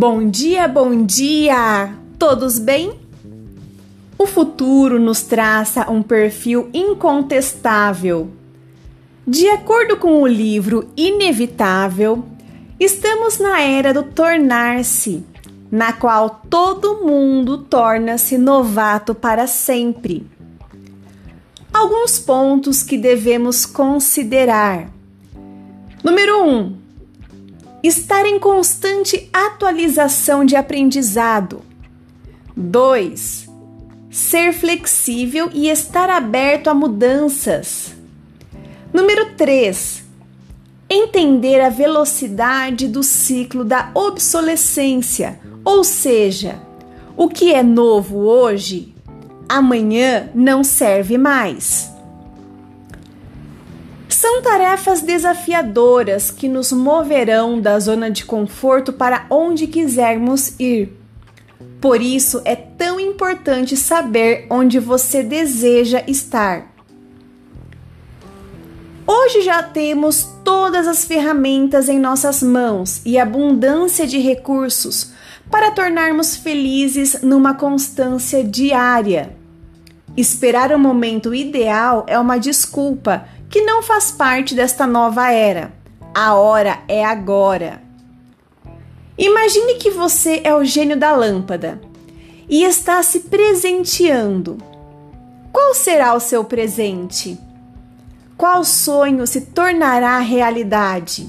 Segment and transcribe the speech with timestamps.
[0.00, 1.94] Bom dia, bom dia!
[2.18, 2.98] Todos bem?
[4.16, 8.30] O futuro nos traça um perfil incontestável.
[9.26, 12.24] De acordo com o livro Inevitável,
[12.80, 15.22] estamos na era do tornar-se,
[15.70, 20.26] na qual todo mundo torna-se novato para sempre.
[21.70, 24.90] Alguns pontos que devemos considerar.
[26.02, 26.48] Número 1.
[26.48, 26.79] Um,
[27.82, 31.62] estar em constante atualização de aprendizado.
[32.56, 33.48] 2.
[34.10, 37.94] Ser flexível e estar aberto a mudanças.
[38.92, 40.04] Número 3.
[40.88, 46.60] Entender a velocidade do ciclo da obsolescência, ou seja,
[47.16, 48.94] o que é novo hoje,
[49.48, 51.89] amanhã não serve mais.
[54.20, 60.92] São tarefas desafiadoras que nos moverão da zona de conforto para onde quisermos ir.
[61.80, 66.70] Por isso é tão importante saber onde você deseja estar.
[69.06, 75.12] Hoje já temos todas as ferramentas em nossas mãos e abundância de recursos
[75.50, 79.34] para tornarmos felizes numa constância diária.
[80.14, 85.72] Esperar o momento ideal é uma desculpa que não faz parte desta nova era.
[86.14, 87.82] A hora é agora.
[89.18, 91.80] Imagine que você é o gênio da lâmpada
[92.48, 94.56] e está se presenteando.
[95.52, 97.38] Qual será o seu presente?
[98.36, 101.28] Qual sonho se tornará realidade?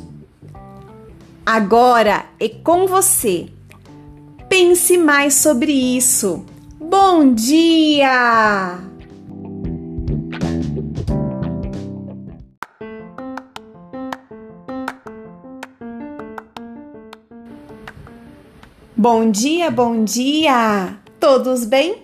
[1.45, 3.49] Agora é com você.
[4.47, 6.45] Pense mais sobre isso.
[6.79, 8.90] Bom dia!
[19.01, 20.95] Bom dia, bom dia!
[21.19, 22.03] Todos bem?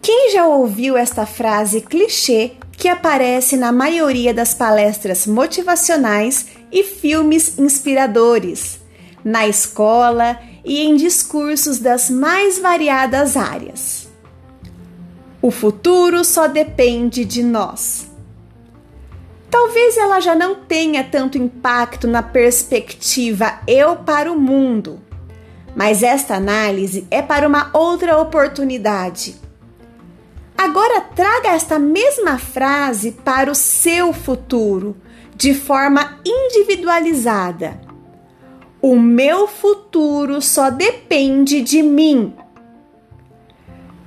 [0.00, 7.58] Quem já ouviu esta frase clichê que aparece na maioria das palestras motivacionais e filmes
[7.58, 8.78] inspiradores,
[9.24, 14.08] na escola e em discursos das mais variadas áreas.
[15.42, 18.08] O futuro só depende de nós.
[19.50, 25.09] Talvez ela já não tenha tanto impacto na perspectiva eu para o mundo,
[25.74, 29.40] mas esta análise é para uma outra oportunidade
[30.60, 34.94] Agora traga esta mesma frase para o seu futuro,
[35.34, 37.80] de forma individualizada.
[38.82, 42.36] O meu futuro só depende de mim.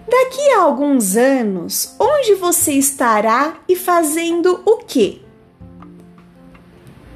[0.07, 5.23] Daqui a alguns anos, onde você estará e fazendo o quê?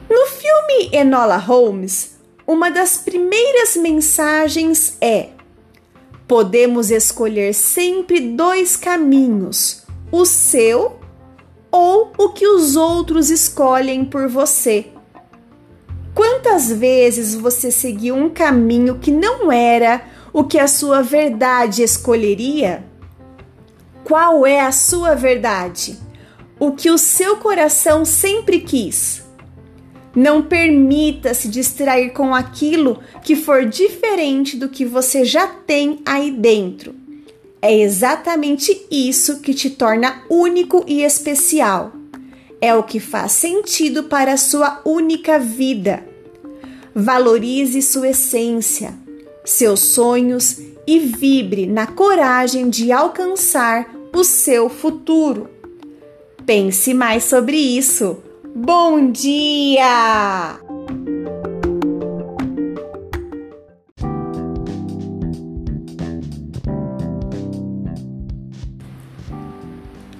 [0.09, 2.16] No filme Enola Holmes,
[2.47, 5.31] uma das primeiras mensagens é:
[6.25, 10.97] Podemos escolher sempre dois caminhos: o seu
[11.69, 14.87] ou o que os outros escolhem por você.
[16.15, 22.83] Quantas vezes você seguiu um caminho que não era o que a sua verdade escolheria?
[24.03, 25.99] Qual é a sua verdade?
[26.57, 29.26] O que o seu coração sempre quis?
[30.17, 36.31] Não permita se distrair com aquilo que for diferente do que você já tem aí
[36.31, 36.95] dentro.
[37.61, 41.91] É exatamente isso que te torna único e especial.
[42.59, 46.03] É o que faz sentido para a sua única vida.
[46.95, 48.95] Valorize sua essência,
[49.45, 50.57] seus sonhos
[50.87, 55.47] e vibre na coragem de alcançar o seu futuro.
[56.43, 58.23] Pense mais sobre isso.
[58.59, 60.59] Bom dia!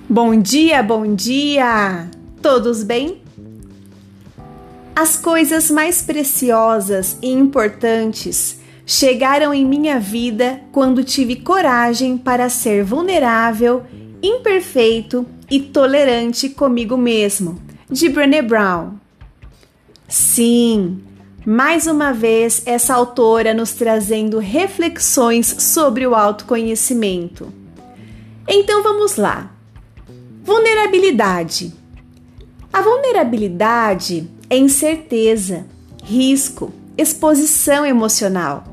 [0.08, 2.12] Bom dia, bom dia!
[2.40, 3.24] Todos bem?
[4.96, 12.84] As coisas mais preciosas e importantes chegaram em minha vida quando tive coragem para ser
[12.84, 13.82] vulnerável,
[14.22, 18.94] imperfeito e tolerante comigo mesmo de Brené Brown.
[20.08, 21.02] Sim,
[21.46, 27.54] mais uma vez essa autora nos trazendo reflexões sobre o autoconhecimento.
[28.48, 29.52] Então vamos lá.
[30.44, 31.74] Vulnerabilidade.
[32.72, 35.66] A vulnerabilidade é incerteza,
[36.04, 38.64] risco, exposição emocional.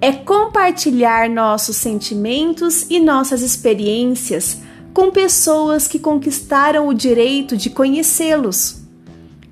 [0.00, 4.58] É compartilhar nossos sentimentos e nossas experiências
[4.92, 8.80] com pessoas que conquistaram o direito de conhecê-los.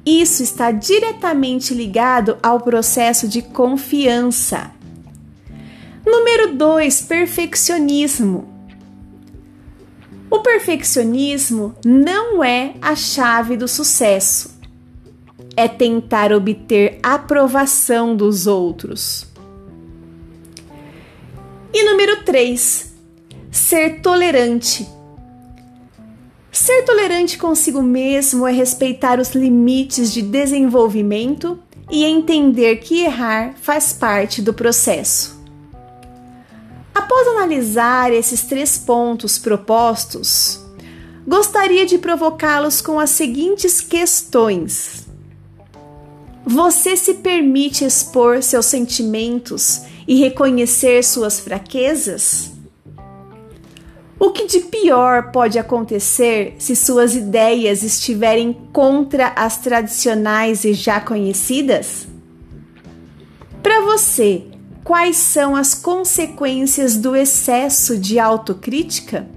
[0.04, 4.70] Isso está diretamente ligado ao processo de confiança.
[6.04, 8.48] Número 2, perfeccionismo.
[10.30, 14.58] O perfeccionismo não é a chave do sucesso.
[15.56, 19.26] É tentar obter aprovação dos outros.
[21.72, 22.94] E número 3,
[23.50, 24.97] ser tolerante.
[26.60, 31.56] Ser tolerante consigo mesmo é respeitar os limites de desenvolvimento
[31.88, 35.40] e entender que errar faz parte do processo.
[36.92, 40.58] Após analisar esses três pontos propostos,
[41.24, 45.06] gostaria de provocá-los com as seguintes questões.
[46.44, 52.57] Você se permite expor seus sentimentos e reconhecer suas fraquezas?
[54.20, 61.00] O que de pior pode acontecer se suas ideias estiverem contra as tradicionais e já
[61.00, 62.08] conhecidas?
[63.62, 64.42] Para você,
[64.82, 69.28] quais são as consequências do excesso de autocrítica?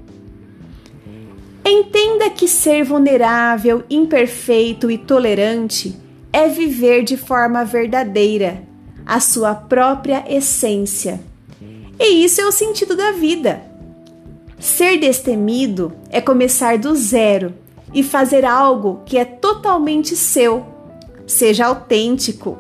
[1.63, 5.95] Entenda que ser vulnerável, imperfeito e tolerante
[6.33, 8.63] é viver de forma verdadeira,
[9.05, 11.19] a sua própria essência.
[11.99, 13.70] E isso é o sentido da vida.
[14.61, 17.53] Ser destemido é começar do zero
[17.93, 20.65] e fazer algo que é totalmente seu.
[21.27, 22.57] Seja autêntico,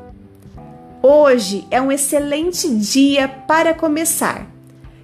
[1.03, 4.45] Hoje é um excelente dia para começar.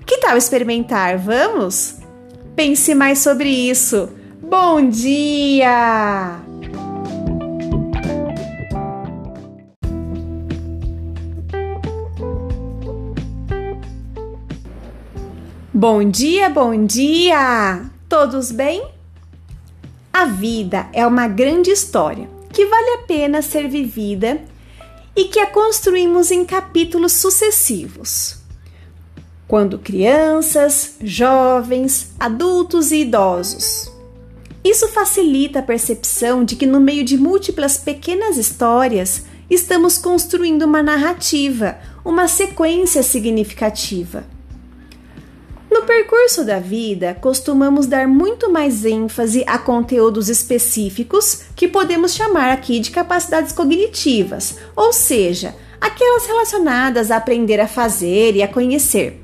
[0.05, 1.17] Que tal experimentar?
[1.17, 1.95] Vamos?
[2.55, 4.07] Pense mais sobre isso.
[4.39, 6.46] Bom dia!
[15.79, 17.85] Bom dia, bom dia!
[18.09, 18.83] Todos bem?
[20.11, 24.41] A vida é uma grande história que vale a pena ser vivida
[25.15, 28.39] e que a construímos em capítulos sucessivos.
[29.47, 33.91] Quando crianças, jovens, adultos e idosos.
[34.63, 40.81] Isso facilita a percepção de que, no meio de múltiplas pequenas histórias, estamos construindo uma
[40.81, 44.36] narrativa, uma sequência significativa.
[45.77, 52.49] No percurso da vida, costumamos dar muito mais ênfase a conteúdos específicos que podemos chamar
[52.49, 59.21] aqui de capacidades cognitivas, ou seja, aquelas relacionadas a aprender a fazer e a conhecer,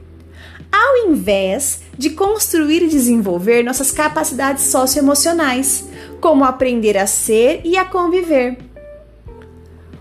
[0.71, 5.85] ao invés de construir e desenvolver nossas capacidades socioemocionais,
[6.21, 8.59] como aprender a ser e a conviver.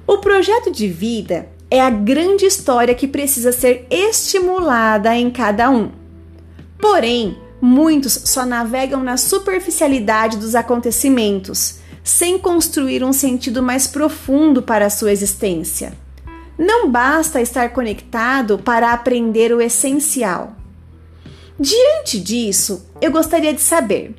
[0.06, 6.01] O projeto de vida é a grande história que precisa ser estimulada em cada um.
[6.82, 14.87] Porém, muitos só navegam na superficialidade dos acontecimentos, sem construir um sentido mais profundo para
[14.87, 15.96] a sua existência.
[16.58, 20.56] Não basta estar conectado para aprender o essencial.
[21.56, 24.17] Diante disso, eu gostaria de saber: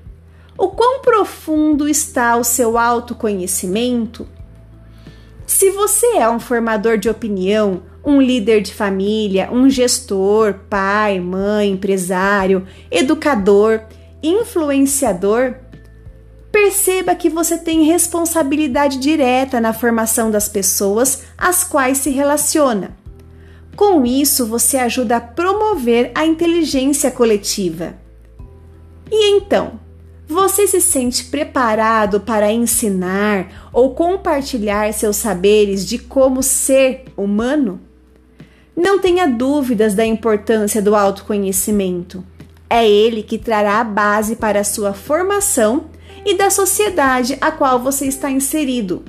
[0.58, 4.26] o quão profundo está o seu autoconhecimento?
[5.46, 11.70] Se você é um formador de opinião um líder de família, um gestor, pai, mãe,
[11.72, 13.82] empresário, educador,
[14.22, 15.56] influenciador,
[16.52, 22.98] perceba que você tem responsabilidade direta na formação das pessoas às quais se relaciona.
[23.76, 27.96] Com isso, você ajuda a promover a inteligência coletiva.
[29.12, 29.80] E então,
[30.28, 37.82] você se sente preparado para ensinar ou compartilhar seus saberes de como ser humano?
[38.76, 42.24] Não tenha dúvidas da importância do autoconhecimento.
[42.70, 45.86] É ele que trará a base para a sua formação
[46.26, 49.04] e da sociedade a qual você está inserido.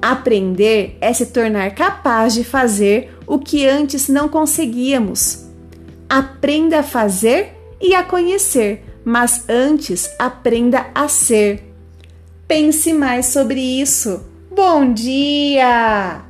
[0.00, 5.46] Aprender é se tornar capaz de fazer o que antes não conseguíamos.
[6.08, 11.74] Aprenda a fazer e a conhecer, mas antes aprenda a ser.
[12.46, 14.24] Pense mais sobre isso.
[14.50, 16.27] Bom dia!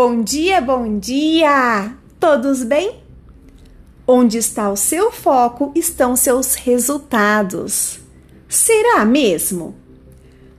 [0.00, 1.92] Bom dia, bom dia!
[2.20, 3.00] Todos bem?
[4.06, 7.98] Onde está o seu foco estão seus resultados.
[8.48, 9.74] Será mesmo?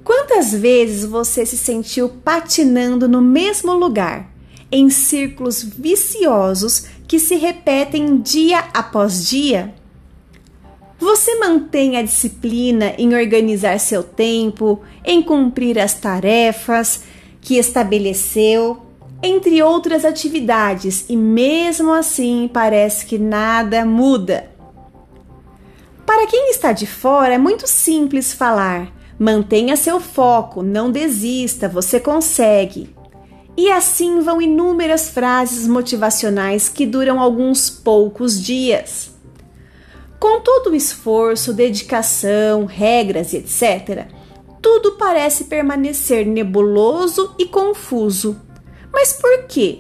[0.04, 4.30] Quantas vezes você se sentiu patinando no mesmo lugar,
[4.70, 9.74] em círculos viciosos que se repetem dia após dia?
[11.00, 17.04] Você mantém a disciplina em organizar seu tempo, em cumprir as tarefas
[17.40, 18.89] que estabeleceu,
[19.22, 24.50] entre outras atividades, e mesmo assim parece que nada muda.
[26.06, 32.00] Para quem está de fora, é muito simples falar: mantenha seu foco, não desista, você
[32.00, 32.96] consegue.
[33.58, 39.12] E assim vão inúmeras frases motivacionais que duram alguns poucos dias.
[40.18, 44.08] Com todo o esforço, dedicação, regras e etc.,
[44.62, 48.40] tudo parece permanecer nebuloso e confuso.
[48.92, 49.80] Mas por quê?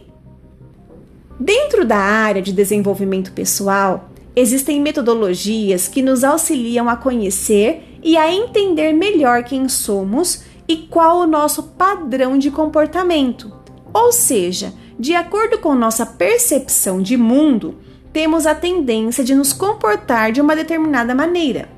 [1.40, 8.32] Dentro da área de desenvolvimento pessoal, existem metodologias que nos auxiliam a conhecer e a
[8.32, 13.60] entender melhor quem somos e qual o nosso padrão de comportamento
[13.94, 17.78] ou seja, de acordo com nossa percepção de mundo,
[18.14, 21.70] temos a tendência de nos comportar de uma determinada maneira.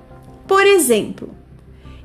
[0.48, 1.30] Por exemplo,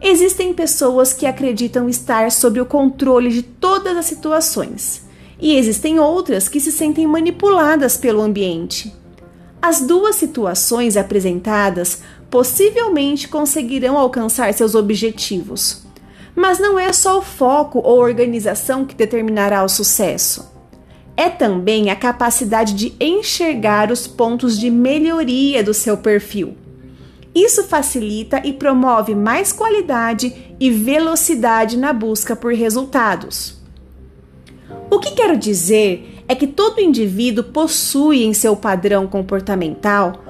[0.01, 5.06] existem pessoas que acreditam estar sob o controle de todas as situações,
[5.39, 8.95] e existem outras que se sentem manipuladas pelo ambiente.
[9.61, 15.85] As duas situações apresentadas possivelmente conseguirão alcançar seus objetivos,
[16.35, 20.55] mas não é só o foco ou organização que determinará o sucesso.
[21.17, 26.55] É também a capacidade de enxergar os pontos de melhoria do seu perfil.
[27.35, 33.56] Isso facilita e promove mais qualidade e velocidade na busca por resultados.
[34.91, 40.23] O que quero dizer é que todo indivíduo possui em seu padrão comportamental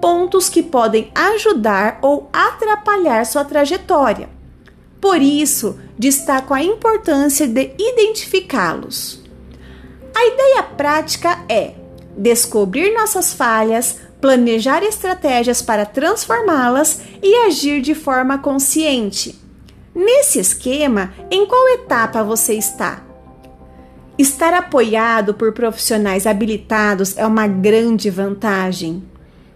[0.00, 4.28] pontos que podem ajudar ou atrapalhar sua trajetória.
[5.00, 9.22] Por isso, destaco a importância de identificá-los.
[10.14, 11.72] A ideia prática é
[12.16, 19.38] descobrir nossas falhas, planejar estratégias para transformá-las e agir de forma consciente.
[19.94, 23.02] Nesse esquema, em qual etapa você está?
[24.16, 29.02] Estar apoiado por profissionais habilitados é uma grande vantagem.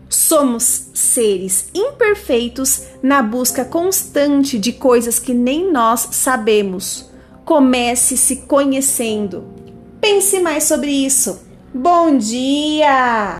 [0.08, 7.08] Somos seres imperfeitos na busca constante de coisas que nem nós sabemos.
[7.44, 9.44] Comece se conhecendo.
[10.00, 11.40] Pense mais sobre isso.
[11.72, 13.38] Bom dia!